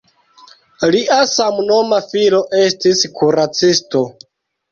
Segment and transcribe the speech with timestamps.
[0.95, 4.01] Lia samnoma filo estis kuracisto.